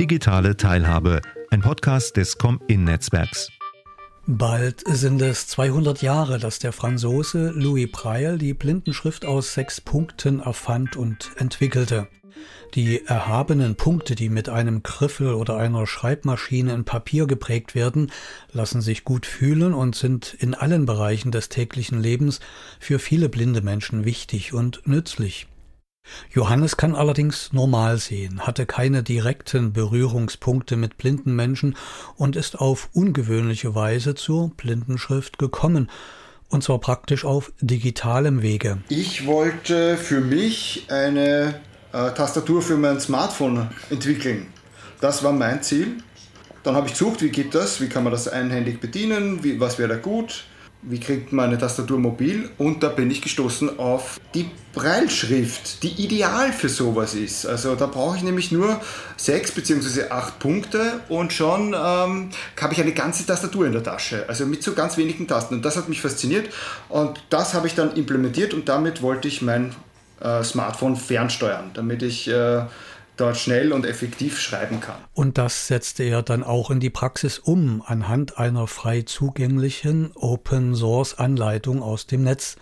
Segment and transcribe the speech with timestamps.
[0.00, 3.50] Digitale Teilhabe, ein Podcast des Com-In-Netzwerks.
[4.26, 10.40] Bald sind es 200 Jahre, dass der Franzose Louis Braille die Blindenschrift aus sechs Punkten
[10.40, 12.08] erfand und entwickelte.
[12.72, 18.10] Die erhabenen Punkte, die mit einem Griffel oder einer Schreibmaschine in Papier geprägt werden,
[18.52, 22.40] lassen sich gut fühlen und sind in allen Bereichen des täglichen Lebens
[22.78, 25.46] für viele blinde Menschen wichtig und nützlich.
[26.32, 31.76] Johannes kann allerdings normal sehen, hatte keine direkten Berührungspunkte mit blinden Menschen
[32.16, 35.90] und ist auf ungewöhnliche Weise zur Blindenschrift gekommen,
[36.48, 38.78] und zwar praktisch auf digitalem Wege.
[38.88, 41.60] Ich wollte für mich eine
[41.92, 44.46] äh, Tastatur für mein Smartphone entwickeln.
[45.00, 45.96] Das war mein Ziel.
[46.62, 49.78] Dann habe ich gesucht, wie geht das, wie kann man das einhändig bedienen, wie, was
[49.78, 50.44] wäre da gut,
[50.82, 56.02] wie kriegt man eine Tastatur mobil und da bin ich gestoßen auf die Breilschrift, die
[56.02, 57.44] ideal für sowas ist.
[57.44, 58.80] Also da brauche ich nämlich nur
[59.16, 60.08] sechs bzw.
[60.10, 64.62] acht Punkte und schon ähm, habe ich eine ganze Tastatur in der Tasche, also mit
[64.62, 66.48] so ganz wenigen Tasten und das hat mich fasziniert
[66.88, 69.74] und das habe ich dann implementiert und damit wollte ich mein
[70.20, 72.62] äh, Smartphone fernsteuern, damit ich äh,
[73.20, 74.96] dort schnell und effektiv schreiben kann.
[75.12, 81.82] Und das setzte er dann auch in die Praxis um, anhand einer frei zugänglichen Open-Source-Anleitung
[81.82, 82.56] aus dem Netz.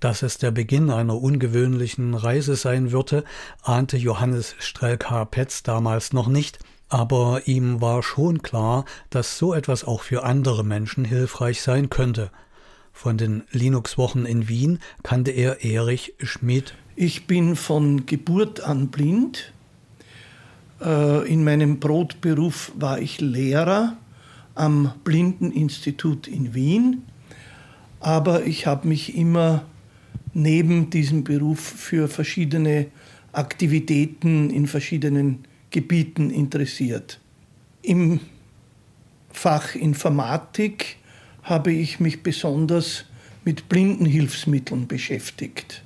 [0.00, 3.24] Dass es der Beginn einer ungewöhnlichen Reise sein würde,
[3.62, 10.02] ahnte Johannes Strelka-Petz damals noch nicht, aber ihm war schon klar, dass so etwas auch
[10.02, 12.30] für andere Menschen hilfreich sein könnte–
[12.98, 16.74] von den Linux-Wochen in Wien kannte er Erich Schmidt.
[16.96, 19.52] Ich bin von Geburt an blind.
[20.80, 23.96] Äh, in meinem Brotberuf war ich Lehrer
[24.54, 27.02] am Blindeninstitut in Wien,
[28.00, 29.64] aber ich habe mich immer
[30.34, 32.86] neben diesem Beruf für verschiedene
[33.32, 37.20] Aktivitäten in verschiedenen Gebieten interessiert.
[37.82, 38.20] Im
[39.30, 40.96] Fach Informatik
[41.42, 43.04] habe ich mich besonders
[43.44, 45.82] mit Blindenhilfsmitteln beschäftigt.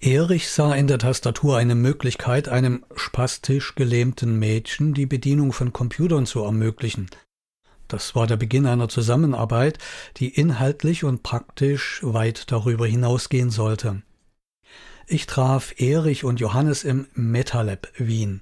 [0.00, 6.26] Erich sah in der Tastatur eine Möglichkeit, einem spastisch gelähmten Mädchen die Bedienung von Computern
[6.26, 7.08] zu ermöglichen.
[7.88, 9.78] Das war der Beginn einer Zusammenarbeit,
[10.16, 14.02] die inhaltlich und praktisch weit darüber hinausgehen sollte.
[15.06, 18.40] Ich traf Erich und Johannes im MetaLab Wien.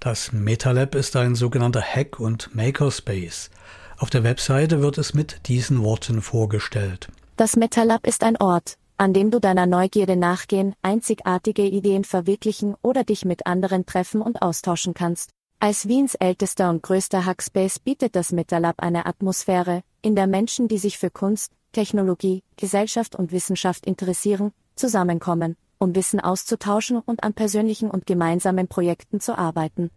[0.00, 3.50] Das MetaLab ist ein sogenannter Hack- und Makerspace.
[3.98, 7.08] Auf der Webseite wird es mit diesen Worten vorgestellt.
[7.36, 13.04] Das MetaLab ist ein Ort, an dem du deiner Neugierde nachgehen, einzigartige Ideen verwirklichen oder
[13.04, 15.30] dich mit anderen treffen und austauschen kannst.
[15.58, 20.78] Als Wiens ältester und größter Hackspace bietet das MetaLab eine Atmosphäre, in der Menschen, die
[20.78, 27.90] sich für Kunst, Technologie, Gesellschaft und Wissenschaft interessieren, zusammenkommen um Wissen auszutauschen und an persönlichen
[27.90, 29.90] und gemeinsamen Projekten zu arbeiten.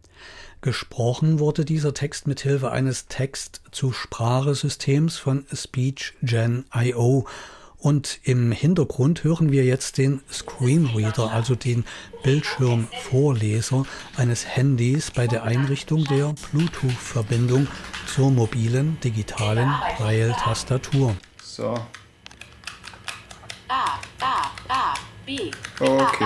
[0.62, 7.26] Gesprochen wurde dieser Text mit Hilfe eines Text-zu-Sprache-Systems von SpeechGen.io
[7.80, 11.86] und im Hintergrund hören wir jetzt den Screenreader, also den
[12.24, 13.86] Bildschirmvorleser
[14.18, 17.68] eines Handys bei der Einrichtung der Bluetooth-Verbindung
[18.06, 21.16] zur mobilen digitalen Braille-Tastatur.
[21.42, 21.74] So.
[23.70, 24.94] A, A, A.
[25.80, 26.26] Okay.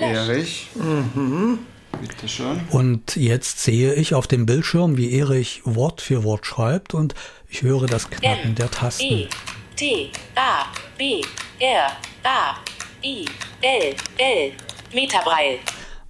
[0.00, 0.68] Erich.
[0.74, 1.60] Mhm.
[2.00, 2.60] Bitte schön.
[2.70, 7.14] Und jetzt sehe ich auf dem Bildschirm, wie Erich Wort für Wort schreibt und
[7.48, 9.28] ich höre das Knacken der Tasten.
[9.78, 10.64] T, A,
[10.98, 11.22] B,
[11.60, 11.92] R,
[12.24, 12.56] A,
[13.04, 13.26] I,
[13.62, 14.52] L, L.
[14.92, 15.60] Metabreil.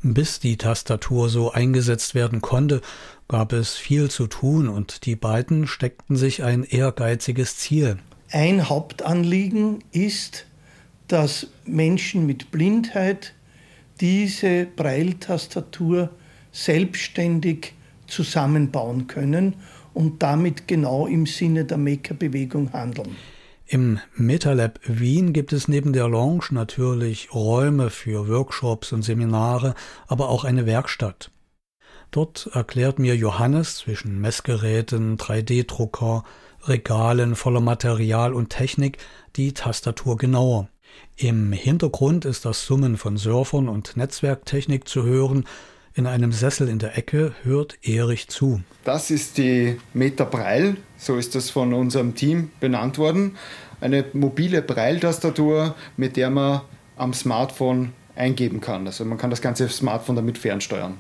[0.02, 2.80] Bis die Tastatur so eingesetzt werden konnte,
[3.28, 7.98] gab es viel zu tun und die beiden steckten sich ein ehrgeiziges Ziel.
[8.30, 10.46] Ein Hauptanliegen ist,
[11.06, 13.34] dass Menschen mit Blindheit
[14.00, 16.08] diese Braille-Tastatur
[16.52, 17.74] selbstständig
[18.06, 19.56] zusammenbauen können
[19.92, 23.14] und damit genau im Sinne der Maker-Bewegung handeln.
[23.70, 29.74] Im MetaLab Wien gibt es neben der Lounge natürlich Räume für Workshops und Seminare,
[30.06, 31.30] aber auch eine Werkstatt.
[32.10, 36.24] Dort erklärt mir Johannes zwischen Messgeräten, 3D-Drucker,
[36.62, 38.96] Regalen voller Material und Technik
[39.36, 40.70] die Tastatur genauer.
[41.16, 45.44] Im Hintergrund ist das Summen von Surfern und Netzwerktechnik zu hören.
[45.98, 48.60] In einem Sessel in der Ecke hört Erich zu.
[48.84, 53.36] Das ist die Meta Braille, so ist das von unserem Team benannt worden.
[53.80, 56.60] Eine mobile Braille-Tastatur, mit der man
[56.96, 58.86] am Smartphone eingeben kann.
[58.86, 60.98] Also man kann das ganze Smartphone damit fernsteuern.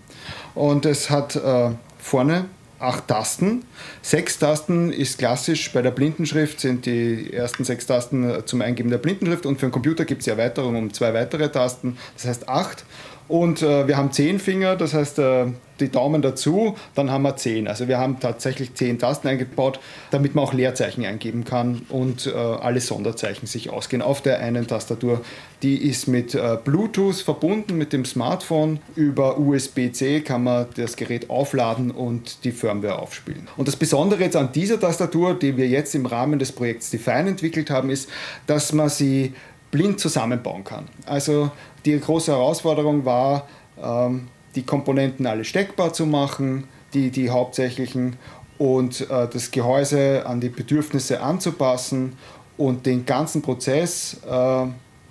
[0.56, 2.46] Und es hat äh, vorne
[2.80, 3.64] acht Tasten.
[4.02, 5.72] Sechs Tasten ist klassisch.
[5.72, 9.72] Bei der Blindenschrift sind die ersten sechs Tasten zum Eingeben der Blindenschrift und für den
[9.72, 12.84] Computer gibt es die Erweiterung um zwei weitere Tasten, das heißt acht.
[13.28, 15.46] Und äh, wir haben zehn Finger, das heißt äh,
[15.80, 17.68] die Daumen dazu, dann haben wir zehn.
[17.68, 19.80] Also wir haben tatsächlich zehn Tasten eingebaut,
[20.10, 24.66] damit man auch Leerzeichen eingeben kann und äh, alle Sonderzeichen sich ausgehen auf der einen
[24.66, 25.20] Tastatur.
[25.62, 28.80] Die ist mit äh, Bluetooth verbunden mit dem Smartphone.
[28.96, 33.46] Über USB-C kann man das Gerät aufladen und die Firmware aufspielen.
[33.56, 37.30] Und das Besondere jetzt an dieser Tastatur, die wir jetzt im Rahmen des Projekts Define
[37.30, 38.08] entwickelt haben, ist,
[38.46, 39.34] dass man sie
[39.70, 40.86] blind zusammenbauen kann.
[41.06, 41.50] Also
[41.84, 43.46] die große Herausforderung war,
[43.82, 48.16] ähm, die Komponenten alle steckbar zu machen, die, die hauptsächlichen,
[48.58, 52.18] und äh, das Gehäuse an die Bedürfnisse anzupassen
[52.56, 54.66] und den ganzen Prozess äh,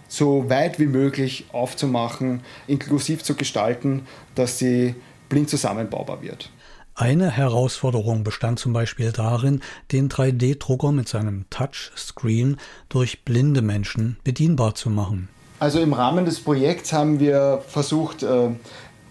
[0.09, 4.05] so weit wie möglich aufzumachen, inklusiv zu gestalten,
[4.35, 4.95] dass sie
[5.29, 6.49] blind zusammenbaubar wird.
[6.99, 9.61] Eine Herausforderung bestand zum Beispiel darin,
[9.91, 12.57] den 3D-Drucker mit seinem Touchscreen
[12.89, 15.29] durch blinde Menschen bedienbar zu machen.
[15.59, 18.49] Also im Rahmen des Projekts haben wir versucht, äh,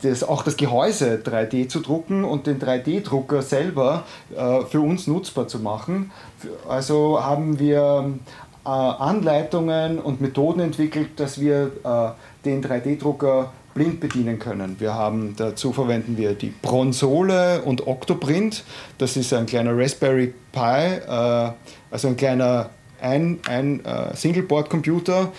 [0.03, 4.03] das, auch das Gehäuse 3D zu drucken und den 3D-Drucker selber
[4.37, 6.11] äh, für uns nutzbar zu machen.
[6.69, 8.15] Also haben wir
[8.65, 11.71] äh, Anleitungen und Methoden entwickelt, dass wir
[12.45, 14.77] den 3D-Drucker blind bedienen können.
[14.79, 18.65] Wir haben dazu verwenden wir die Bronsole und Octoprint.
[18.97, 20.59] Das ist ein kleiner Raspberry Pi,
[21.07, 23.83] also ein kleiner ein, ein
[24.15, 25.31] Singleboard-Computer,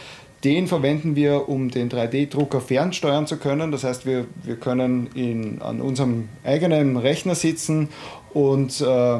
[0.44, 3.72] den verwenden wir, um den 3D-Drucker fernsteuern zu können.
[3.72, 7.90] Das heißt, wir, wir können in, an unserem eigenen Rechner sitzen
[8.34, 9.20] und äh,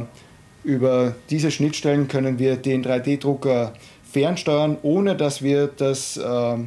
[0.64, 3.74] über diese Schnittstellen können wir den 3D-Drucker
[4.04, 6.58] fernsteuern, ohne dass wir das äh,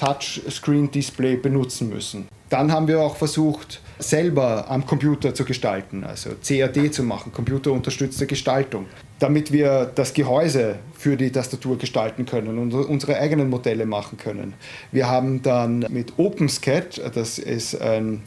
[0.00, 2.28] Touchscreen-Display benutzen müssen.
[2.48, 8.26] Dann haben wir auch versucht, selber am Computer zu gestalten, also CAD zu machen, computerunterstützte
[8.26, 8.86] Gestaltung,
[9.18, 14.54] damit wir das Gehäuse für die Tastatur gestalten können und unsere eigenen Modelle machen können.
[14.90, 18.22] Wir haben dann mit OpenSCAD, das ist ein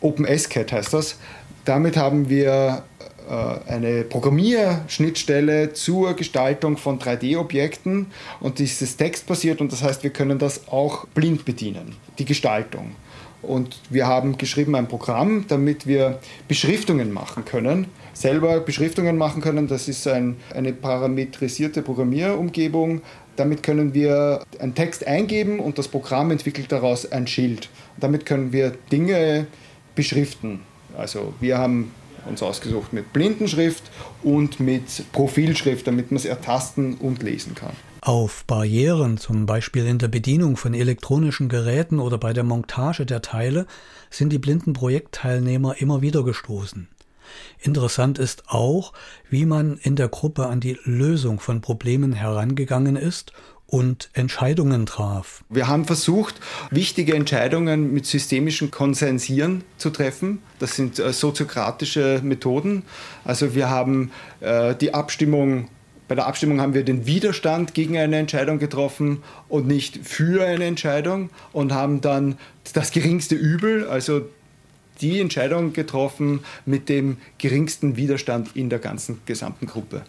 [0.00, 1.16] OpenSCAD heißt das,
[1.64, 2.84] damit haben wir
[3.28, 8.06] eine Programmierschnittstelle zur Gestaltung von 3D-Objekten
[8.40, 12.96] und dieses ist textbasiert und das heißt, wir können das auch blind bedienen, die Gestaltung.
[13.46, 16.18] Und wir haben geschrieben ein Programm, damit wir
[16.48, 19.68] Beschriftungen machen können, selber Beschriftungen machen können.
[19.68, 23.02] Das ist ein, eine parametrisierte Programmierumgebung.
[23.36, 27.68] Damit können wir einen Text eingeben und das Programm entwickelt daraus ein Schild.
[27.98, 29.46] damit können wir Dinge
[29.94, 30.60] beschriften.
[30.96, 31.90] Also wir haben
[32.26, 33.84] uns ausgesucht mit Blindenschrift
[34.22, 37.74] und mit Profilschrift, damit man es ertasten und lesen kann.
[38.00, 43.22] Auf Barrieren, zum Beispiel in der Bedienung von elektronischen Geräten oder bei der Montage der
[43.22, 43.66] Teile,
[44.10, 46.88] sind die blinden Projektteilnehmer immer wieder gestoßen.
[47.60, 48.92] Interessant ist auch,
[49.30, 53.32] wie man in der Gruppe an die Lösung von Problemen herangegangen ist
[53.66, 55.42] und Entscheidungen traf.
[55.48, 56.40] Wir haben versucht,
[56.70, 60.40] wichtige Entscheidungen mit systemischem Konsensieren zu treffen.
[60.58, 62.82] Das sind äh, soziokratische Methoden.
[63.24, 65.68] Also wir haben äh, die Abstimmung
[66.06, 70.66] bei der Abstimmung haben wir den Widerstand gegen eine Entscheidung getroffen und nicht für eine
[70.66, 72.36] Entscheidung und haben dann
[72.74, 74.20] das geringste Übel, also
[75.00, 80.02] die Entscheidung getroffen mit dem geringsten Widerstand in der ganzen gesamten Gruppe.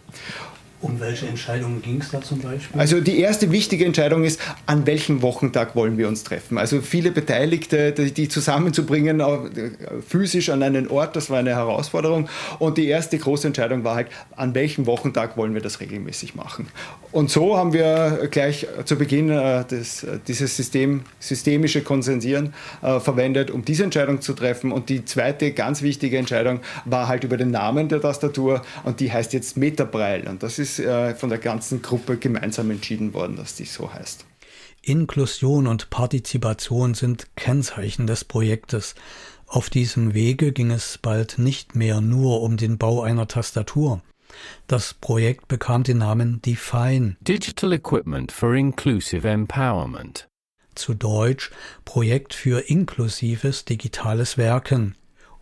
[0.82, 2.78] Um welche Entscheidungen ging es da zum Beispiel?
[2.78, 6.58] Also die erste wichtige Entscheidung ist, an welchem Wochentag wollen wir uns treffen.
[6.58, 9.22] Also viele Beteiligte, die zusammenzubringen,
[10.06, 12.28] physisch an einen Ort, das war eine Herausforderung.
[12.58, 16.68] Und die erste große Entscheidung war halt, an welchem Wochentag wollen wir das regelmäßig machen.
[17.10, 23.50] Und so haben wir gleich zu Beginn äh, des, dieses System, systemische Konsensieren äh, verwendet,
[23.50, 24.72] um diese Entscheidung zu treffen.
[24.72, 29.10] Und die zweite ganz wichtige Entscheidung war halt über den Namen der Tastatur und die
[29.10, 30.28] heißt jetzt Metabraille.
[30.28, 33.92] Und das ist ist äh, von der ganzen Gruppe gemeinsam entschieden worden, dass die so
[33.92, 34.24] heißt.
[34.82, 38.94] Inklusion und Partizipation sind Kennzeichen des Projektes.
[39.46, 44.02] Auf diesem Wege ging es bald nicht mehr nur um den Bau einer Tastatur.
[44.66, 47.16] Das Projekt bekam den Namen Define.
[47.20, 50.28] Digital Equipment for Inclusive Empowerment.
[50.74, 51.50] Zu Deutsch
[51.84, 54.96] Projekt für inklusives digitales Werken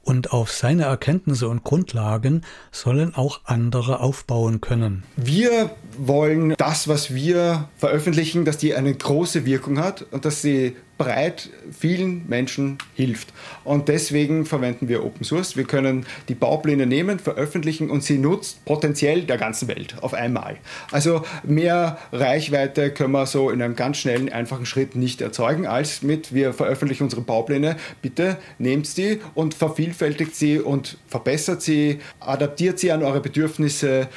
[0.04, 5.02] und auf seine Erkenntnisse und Grundlagen sollen auch andere aufbauen können.
[5.16, 10.76] Wir wollen das, was wir veröffentlichen, dass die eine große Wirkung hat und dass sie
[10.98, 13.32] breit vielen Menschen hilft.
[13.64, 15.56] Und deswegen verwenden wir Open Source.
[15.56, 20.56] Wir können die Baupläne nehmen, veröffentlichen und sie nutzt potenziell der ganzen Welt auf einmal.
[20.92, 26.02] Also mehr Reichweite können wir so in einem ganz schnellen, einfachen Schritt nicht erzeugen, als
[26.02, 27.76] mit wir veröffentlichen unsere Baupläne.
[28.02, 34.08] Bitte nehmt sie und vervielfältigt sie und verbessert sie, adaptiert sie an eure Bedürfnisse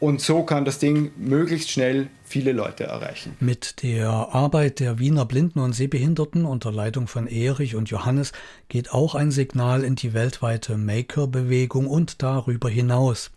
[0.00, 3.36] Und so kann das Ding möglichst schnell viele Leute erreichen.
[3.40, 8.32] Mit der Arbeit der Wiener Blinden und Sehbehinderten unter Leitung von Erich und Johannes
[8.68, 13.30] geht auch ein Signal in die weltweite Maker-Bewegung und darüber hinaus.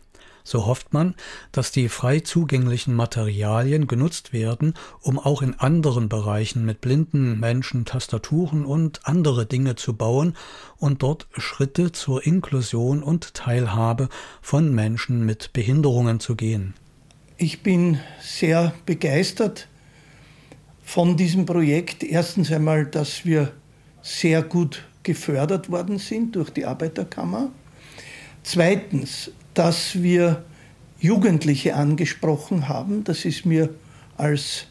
[0.48, 1.13] So hofft man,
[1.51, 7.84] dass die frei zugänglichen Materialien genutzt werden, um auch in anderen Bereichen mit blinden Menschen
[7.84, 10.38] Tastaturen und andere Dinge zu bauen
[10.77, 14.08] und dort Schritte zur Inklusion und Teilhabe
[14.42, 16.75] von Menschen mit Behinderungen zu gehen.
[17.36, 19.68] Ich bin sehr begeistert
[20.82, 22.06] von diesem Projekt.
[22.06, 23.51] Erstens einmal, dass wir
[24.01, 27.51] sehr gut gefördert worden sind durch die Arbeiterkammer.
[28.44, 30.46] Zweitens, dass wir
[31.00, 33.04] Jugendliche angesprochen haben.
[33.04, 33.74] Das ist mir
[34.16, 34.68] als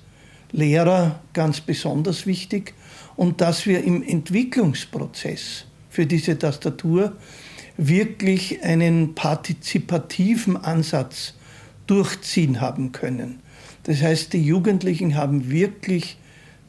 [0.53, 2.73] Lehrer ganz besonders wichtig.
[3.17, 7.17] Und dass wir im Entwicklungsprozess für diese Tastatur
[7.77, 11.35] wirklich einen partizipativen Ansatz
[11.89, 13.41] durchziehen haben können.
[13.83, 16.17] Das heißt, die Jugendlichen haben wirklich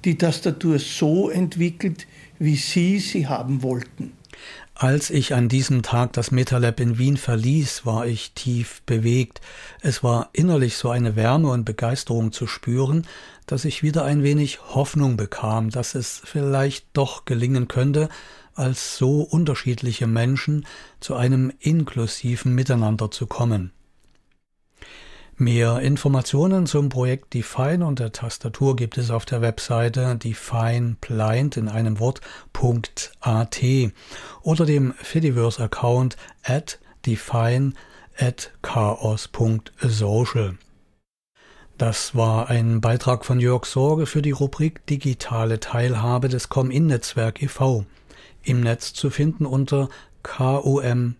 [0.05, 2.07] die Tastatur so entwickelt,
[2.39, 4.16] wie sie sie haben wollten.
[4.79, 9.41] Als ich an diesem Tag das MetaLab in Wien verließ, war ich tief bewegt.
[9.81, 13.07] Es war innerlich so eine Wärme und Begeisterung zu spüren,
[13.47, 18.07] dass ich wieder ein wenig Hoffnung bekam, dass es vielleicht doch gelingen könnte,
[18.53, 20.67] als so unterschiedliche Menschen
[20.99, 23.71] zu einem inklusiven Miteinander zu kommen.
[25.39, 31.69] Mehr Informationen zum Projekt Define und der Tastatur gibt es auf der Webseite defineblind in
[31.69, 33.61] einem Wort.at
[34.41, 37.73] oder dem Fediverse-Account at define
[38.17, 40.57] at chaos.social.
[41.77, 47.85] Das war ein Beitrag von Jörg Sorge für die Rubrik Digitale Teilhabe des Com-In-Netzwerk e.V.
[48.41, 49.89] Im Netz zu finden unter
[50.23, 51.15] kom-in.de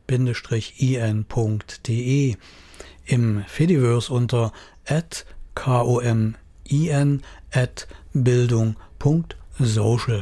[3.08, 4.52] im Fediverse unter
[5.56, 6.36] @komin
[8.14, 10.22] bildung.social.